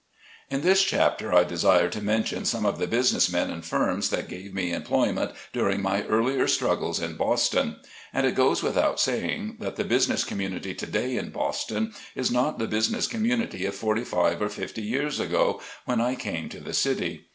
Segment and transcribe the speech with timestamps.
[0.49, 4.27] N this chapter I desire to mention some of the business men and firms that
[4.27, 7.75] gave me employment during my earlier struggles in Boston.
[8.11, 12.31] And it goes without saying, that the busi ness community to day in Boston, is
[12.31, 16.59] not the business community of forty five or fifty years ago, when I came to
[16.59, 17.27] the city.